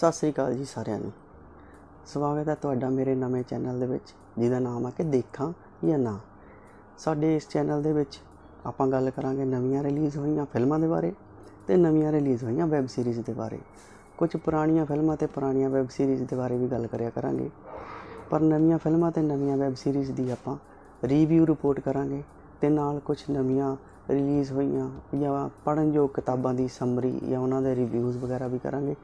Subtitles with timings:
[0.00, 1.10] ਸਤਿ ਸ੍ਰੀ ਅਕਾਲ ਜੀ ਸਾਰਿਆਂ ਨੂੰ।
[2.06, 5.52] ਸਵਾਗਤ ਹੈ ਤੁਹਾਡਾ ਮੇਰੇ ਨਵੇਂ ਚੈਨਲ ਦੇ ਵਿੱਚ, ਜਿਹਦਾ ਨਾਮ ਹੈ ਕਿ ਦੇਖਾਂ
[5.84, 6.18] ਜਾਂ ਨਾ।
[6.98, 8.18] ਸਾਡੇ ਇਸ ਚੈਨਲ ਦੇ ਵਿੱਚ
[8.66, 11.12] ਆਪਾਂ ਗੱਲ ਕਰਾਂਗੇ ਨਵੀਆਂ ਰਿਲੀਜ਼ ਹੋਈਆਂ ਫਿਲਮਾਂ ਦੇ ਬਾਰੇ
[11.66, 13.58] ਤੇ ਨਵੀਆਂ ਰਿਲੀਜ਼ ਹੋਈਆਂ ਵੈਬ ਸੀਰੀਜ਼ ਦੇ ਬਾਰੇ।
[14.18, 17.50] ਕੁਝ ਪੁਰਾਣੀਆਂ ਫਿਲਮਾਂ ਤੇ ਪੁਰਾਣੀਆਂ ਵੈਬ ਸੀਰੀਜ਼ ਦੇ ਬਾਰੇ ਵੀ ਗੱਲ ਕਰਿਆ ਕਰਾਂਗੇ।
[18.30, 20.56] ਪਰ ਨਵੀਆਂ ਫਿਲਮਾਂ ਤੇ ਨਵੀਆਂ ਵੈਬ ਸੀਰੀਜ਼ ਦੀ ਆਪਾਂ
[21.04, 22.22] ਰਿਵਿਊ ਰਿਪੋਰਟ ਕਰਾਂਗੇ
[22.60, 23.76] ਤੇ ਨਾਲ ਕੁਝ ਨਵੀਆਂ
[24.10, 28.94] ਰਿਲੀਜ਼ ਹੋਈਆਂ ਜਾਂ ਪੜਨ ਜੋ ਕਿਤਾਬਾਂ ਦੀ ਸਮਰੀ ਜਾਂ ਉਹਨਾਂ ਦੇ ਰਿਵਿਊਜ਼ ਵਗੈਰਾ ਵੀ ਕਰਾਂਗੇ।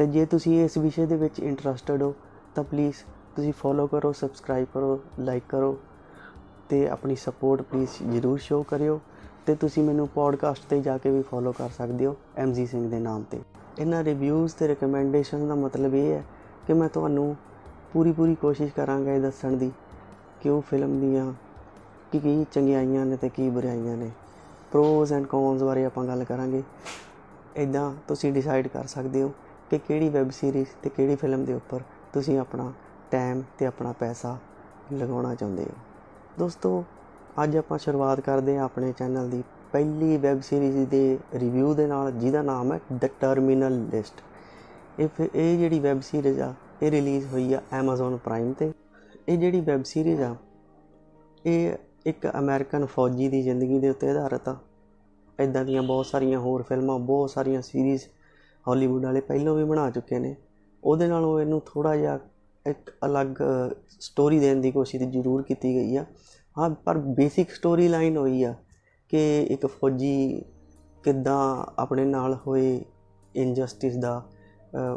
[0.00, 2.14] ਤੇ ਜੇ ਤੁਸੀਂ ਇਸ ਵਿਸ਼ੇ ਦੇ ਵਿੱਚ ਇੰਟਰਸਟਿਡ ਹੋ,
[2.54, 2.94] ਤਾਂ ਪਲੀਜ਼
[3.36, 5.78] ਤੁਸੀਂ ਫੋਲੋ ਕਰੋ ਸਬਸਕ੍ਰਾਈਬ ਕਰੋ ਲਾਈਕ ਕਰੋ
[6.68, 9.00] ਤੇ ਆਪਣੀ ਸਪੋਰਟ ਪਲੀਜ਼ ਜ਼ਰੂਰ ਸ਼ੋ ਕਰਿਓ
[9.46, 12.98] ਤੇ ਤੁਸੀਂ ਮੈਨੂੰ ਪੋਡਕਾਸਟ ਤੇ ਜਾ ਕੇ ਵੀ ਫੋਲੋ ਕਰ ਸਕਦੇ ਹੋ ਐਮਜੀ ਸਿੰਘ ਦੇ
[12.98, 13.40] ਨਾਮ ਤੇ।
[13.78, 16.24] ਇਹਨਾਂ ਰਿਵਿਊਜ਼ ਤੇ ਰეკਮੈਂਡੇਸ਼ਨ ਦਾ ਮਤਲਬ ਇਹ ਹੈ
[16.66, 17.36] ਕਿ ਮੈਂ ਤੁਹਾਨੂੰ
[17.92, 19.70] ਪੂਰੀ ਪੂਰੀ ਕੋਸ਼ਿਸ਼ ਕਰਾਂਗਾ ਇਹ ਦੱਸਣ ਦੀ
[20.40, 21.32] ਕਿ ਉਹ ਫਿਲਮ ਦੀਆਂ
[22.12, 24.10] ਕੀ ਕੀ ਚੰਗਿਆਈਆਂ ਨੇ ਤੇ ਕੀ ਬੁਰਾਈਆਂ ਨੇ।
[24.72, 26.62] ਪ੍ਰੋਜ਼ ਐਂਡ ਕੌਨਸ ਬਾਰੇ ਆਪਾਂ ਗੱਲ ਕਰਾਂਗੇ।
[27.56, 29.32] ਇਦਾਂ ਤੁਸੀਂ ਡਿਸਾਈਡ ਕਰ ਸਕਦੇ ਹੋ।
[29.70, 31.80] ਕਿ ਕਿਹੜੀ ਵੈਬ ਸੀਰੀਜ਼ ਤੇ ਕਿਹੜੀ ਫਿਲਮ ਦੇ ਉੱਪਰ
[32.12, 32.72] ਤੁਸੀਂ ਆਪਣਾ
[33.10, 34.38] ਟਾਈਮ ਤੇ ਆਪਣਾ ਪੈਸਾ
[34.92, 35.76] ਲਗਾਉਣਾ ਚਾਹੁੰਦੇ ਹੋ?
[36.38, 36.84] ਦੋਸਤੋ,
[37.44, 42.10] ਅੱਜ ਆਪਾਂ ਸ਼ੁਰੂਆਤ ਕਰਦੇ ਹਾਂ ਆਪਣੇ ਚੈਨਲ ਦੀ ਪਹਿਲੀ ਵੈਬ ਸੀਰੀਜ਼ ਦੇ ਰਿਵਿਊ ਦੇ ਨਾਲ,
[42.12, 44.22] ਜਿਹਦਾ ਨਾਮ ਹੈ ਦ ਟਰਮੀਨਲ ਲਿਸਟ
[45.00, 48.72] ਇਹ ਇਹ ਜਿਹੜੀ ਵੈਬ ਸੀਰੀਜ਼ ਆ, ਇਹ ਰਿਲੀਜ਼ ਹੋਈ ਆ Amazon ਪ੍ਰਾਈਮ ਤੇ।
[49.28, 50.36] ਇਹ ਜਿਹੜੀ ਵੈਬ ਸੀਰੀਜ਼ ਆ,
[51.46, 51.76] ਇਹ
[52.06, 54.56] ਇੱਕ ਅਮਰੀਕਨ ਫੌਜੀ ਦੀ ਜ਼ਿੰਦਗੀ ਦੇ ਉੱਤੇ ਆਧਾਰਿਤ ਆ।
[55.40, 58.02] ਇਦਾਂ ਦੀਆਂ ਬਹੁਤ ਸਾਰੀਆਂ ਹੋਰ ਫਿਲਮਾਂ, ਬਹੁਤ ਸਾਰੀਆਂ ਸੀਰੀਜ਼
[58.68, 60.34] ਹਾਲੀਵੁੱਡ ਵਾਲੇ ਪਹਿਲਾਂ ਵੀ ਬਣਾ ਚੁੱਕੇ ਨੇ।
[60.82, 62.18] ਉਹਦੇ ਨਾਲੋਂ ਇਹਨੂੰ ਥੋੜਾ ਜਿਹਾ
[62.66, 63.26] ਇੱਕ ਅਲੱਗ
[64.00, 66.04] ਸਟੋਰੀ ਦੇਣ ਦੀ ਕੋਸ਼ਿਸ਼ ਜ਼ਰੂਰ ਕੀਤੀ ਗਈ ਆ।
[66.56, 68.54] ਹਾਂ, ਪਰ ਬੇਸਿਕ ਸਟੋਰੀ ਲਾਈਨ ਹੋਈ ਆ
[69.10, 70.42] ਕਿ ਇੱਕ ਫੌਜੀ
[71.04, 72.84] ਕਿੱਦਾਂ ਆਪਣੇ ਨਾਲ ਹੋਏ
[73.36, 74.22] ਇਨਜਸਟਿਸ ਦਾ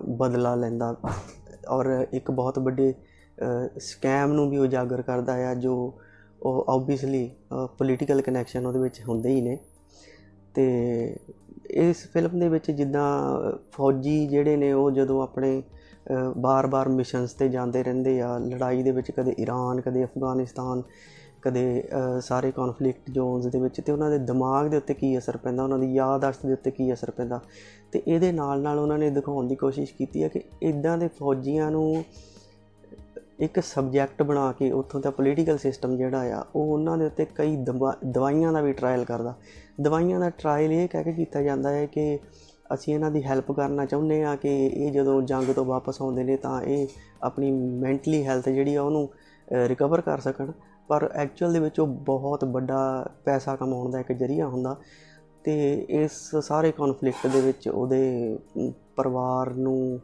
[0.10, 0.96] ਬਦਲਾ ਲੈਂਦਾ
[1.70, 2.94] ਔਰ ਇੱਕ ਬਹੁਤ ਵੱਡੇ
[3.80, 5.76] ਸਕੈਮ ਨੂੰ ਵੀ ਉਜਾਗਰ ਕਰਦਾ ਆ ਜੋ
[6.44, 7.30] ਉਹ ਆਬਵੀਅਸਲੀ
[7.78, 9.58] ਪੋਲੀਟੀਕਲ ਕਨੈਕਸ਼ਨ ਉਹਦੇ ਵਿੱਚ ਹੁੰਦੇ ਹੀ ਨੇ।
[10.56, 10.66] ਤੇ
[11.84, 13.08] ਇਸ ਫਿਲਮ ਦੇ ਵਿੱਚ ਜਿੱਦਾਂ
[13.72, 15.62] ਫੌਜੀ ਜਿਹੜੇ ਨੇ ਉਹ ਜਦੋਂ ਆਪਣੇ
[16.38, 20.82] ਬਾਰ-ਬਾਰ ਮਿਸ਼ਨਸ ਤੇ ਜਾਂਦੇ ਰਹਿੰਦੇ ਆ, ਲੜਾਈ ਦੇ ਵਿੱਚ ਕਦੇ ਈਰਾਨ ਕਦੇ ਅਫਗਾਨਿਸਤਾਨ
[21.42, 21.84] ਕਦੇ
[22.24, 25.80] ਸਾਰੇ ਕਨਫਲਿਕਟ ਜ਼ੋਨਸ ਦੇ ਵਿੱਚ, ਤੇ ਉਹਨਾਂ ਦੇ ਦਿਮਾਗ ਦੇ ਉੱਤੇ ਕੀ ਅਸਰ ਪੈਂਦਾ, ਉਹਨਾਂ
[25.80, 27.40] ਦੀ ਯਾਦਾਸ਼ਤ ਦੇ ਉੱਤੇ ਕੀ ਅਸਰ ਪੈਂਦਾ।
[27.92, 31.70] ਤੇ ਇਹਦੇ ਨਾਲ ਨਾਲ ਉਹਨਾਂ ਨੇ ਦਿਖਾਉਣ ਦੀ ਕੋਸ਼ਿਸ਼ ਕੀਤੀ ਹੈ ਕਿ ਇਦਾਂ ਦੇ ਫੌਜੀਆਂ
[31.72, 32.04] ਨੂੰ
[33.40, 37.56] ਇੱਕ ਸਬਜੈਕਟ ਬਣਾ ਕੇ ਉੱਥੋਂ ਦਾ ਪੋਲੀਟੀਕਲ ਸਿਸਟਮ ਜਿਹੜਾ ਆ, ਉਹ ਉਹਨਾਂ ਦੇ ਉੱਤੇ ਕਈ
[37.56, 39.36] ਦਵਾਈਆਂ ਦਾ ਵੀ ਟ੍ਰਾਇਲ ਕਰਦਾ।
[39.82, 42.20] ਦਵਾਈਆਂ ਦਾ ਟ੍ਰਾਇਲ ਇਹ ਕਹਿ ਕੇ ਕੀਤਾ ਜਾਂਦਾ ਹੈ ਕਿ
[42.74, 46.36] ਅਸੀਂ ਇਹਨਾਂ ਦੀ ਹੈਲਪ ਕਰਨਾ ਚਾਹੁੰਦੇ ਆ ਕਿ ਇਹ ਜਦੋਂ ਜੰਗ ਤੋਂ ਵਾਪਸ ਆਉਂਦੇ ਨੇ
[46.38, 46.88] ਤਾਂ ਇਹ
[47.24, 49.10] ਆਪਣੀ ਮੈਂਟਲੀ ਹੈਲਥ ਜਿਹੜੀ ਆ ਉਹਨੂੰ
[49.68, 50.52] ਰਿਕਵਰ ਕਰ ਸਕਣ।
[50.88, 54.76] ਪਰ ਐਕਚੁਅਲ ਦੇ ਵਿੱਚ ਉਹ ਬਹੁਤ ਵੱਡਾ ਪੈਸਾ ਕਮਾਉਣ ਦਾ ਇੱਕ ਜਰੀਆ ਹੁੰਦਾ
[55.44, 56.12] ਤੇ ਇਸ
[56.42, 58.38] ਸਾਰੇ ਕਨਫਲਿਕਟ ਦੇ ਵਿੱਚ ਉਹਦੇ
[58.96, 60.00] ਪਰਿਵਾਰ ਨੂੰ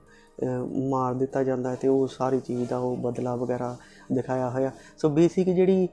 [0.90, 3.76] ਮਾਰ ਦਿੱਤਾ ਜਾਂਦਾ ਤੇ ਉਹ ਸਾਰੀ ਚੀਜ਼ ਦਾ ਉਹ ਬਦਲਾ ਵਗੈਰਾ
[4.14, 5.88] ਦਿਖਾਇਆ ਹੋਇਆ। ਸੋ ਬੇਸਿਕ ਜਿਹੜੀ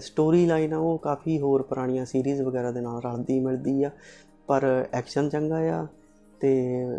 [0.00, 3.90] ਸਟੋਰੀ ਲਾਈਨ ਆ, ਉਹ ਕਾਫੀ ਹੋਰ ਪੁਰਾਣੀਆਂ ਸੀਰੀਜ਼ ਵਗੈਰਾ ਦੇ ਨਾਲ ਰਲਦੀ ਮਿਲਦੀ ਆ।
[4.48, 5.86] ਪਰ ਐਕਸ਼ਨ ਚੰਗਾ ਆ
[6.40, 6.52] ਤੇ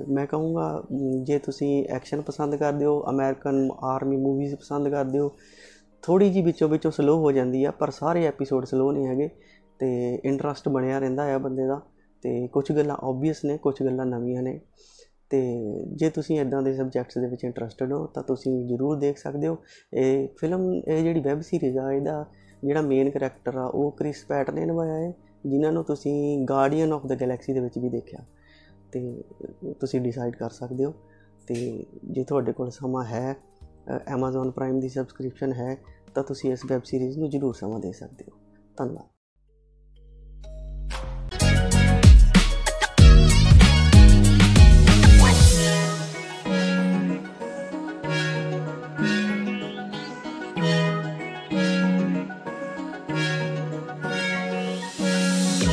[0.09, 0.83] ਮੈਂ ਕਹੂੰਗਾ
[1.23, 5.31] ਜੇ ਤੁਸੀਂ ਐਕਸ਼ਨ ਪਸੰਦ ਕਰਦੇ ਹੋ ਅਮਰੀਕਨ ਆਰਮੀ ਮੂਵੀਜ਼ ਪਸੰਦ ਕਰਦੇ ਹੋ
[6.03, 9.29] ਥੋੜੀ ਜੀ ਵਿੱਚੋਂ ਵਿੱਚੋਂ ਸਲੋ ਹੋ ਜਾਂਦੀ ਆ, ਪਰ ਸਾਰੇ ਐਪੀਸੋਡ ਸਲੋ ਨਹੀਂ ਹੈਗੇ
[9.79, 11.79] ਤੇ ਇੰਟਰਸਟ ਬਣਿਆ ਰਹਿੰਦਾ ਆ ਬੰਦੇ ਦਾ
[12.23, 14.59] ਤੇ ਕੁਝ ਗੱਲਾਂ ਆਬਵੀਅਸ ਨੇ ਕੁਝ ਗੱਲਾਂ ਨਵੀਆਂ ਨੇ।
[15.33, 19.47] ਤੇ ਜੇ ਤੁਸੀਂ ਇਦਾਂ ਦੇ ਸਬਜੈਕਟਸ ਦੇ ਵਿੱਚ ਇੰਟਰਸਟਿਡ ਹੋ, ਤਾਂ ਤੁਸੀਂ ਜ਼ਰੂਰ ਦੇਖ ਸਕਦੇ
[19.47, 19.57] ਹੋ।
[19.93, 22.25] ਇਹ ਫਿਲਮ ਇਹ ਜਿਹੜੀ ਵੈਬ ਸੀਰੀਜ਼ ਆ, ਇਹਦਾ
[22.63, 25.13] ਜਿਹੜਾ ਮੇਨ ਕੈਰੈਕਟਰ ਆ, ਉਹ ਕ੍ਰਿਸ ਪੈਟ ਨੇ ਨਿਭਾਇਆ ਹੈ,
[25.45, 28.19] ਜਿਨ੍ਹਾਂ ਨੂੰ ਤੁਸੀਂ ਗਾਰਡੀਅਨ ਆਫ ਦਾ ਗੈਲੈਕਸੀ ਦੇ ਵਿੱਚ ਵੀ ਦੇਖਿਆ।
[28.91, 29.23] ਤੇ
[29.79, 30.93] ਤੁਸੀਂ ਡਿਸਾਈਡ ਕਰ ਸਕਦੇ ਹੋ।
[31.47, 33.35] ਤੇ ਜੇ ਤੁਹਾਡੇ ਕੋਲ ਸਮਾਂ ਹੈ
[33.95, 35.77] Amazon Prime ਦੀ ਸਬਸਕ੍ਰਿਪਸ਼ਨ ਹੈ,
[36.15, 38.37] ਤਾਂ ਤੁਸੀਂ ਇਸ ਵੈਬ ਸੀਰੀਜ਼ ਨੂੰ ਜ਼ਰੂਰ ਸਮਾਂ ਦੇ ਸਕਦੇ ਹੋ।
[38.77, 39.12] ਧੰਨਵਾਦ।